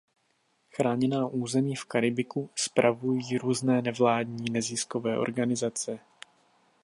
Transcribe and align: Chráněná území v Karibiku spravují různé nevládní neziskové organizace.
Chráněná 0.75 1.27
území 1.27 1.75
v 1.75 1.85
Karibiku 1.85 2.49
spravují 2.55 3.37
různé 3.37 3.81
nevládní 3.81 4.45
neziskové 4.51 5.17
organizace. 5.19 5.99